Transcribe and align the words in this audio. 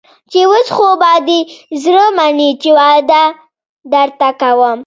چې 0.31 0.39
اوس 0.49 0.67
خو 0.75 0.87
به 1.01 1.13
دې 1.27 1.39
زړه 1.83 2.05
مني 2.17 2.49
چې 2.61 2.69
واده 2.77 3.23
درته 3.93 4.29
کوم. 4.41 4.79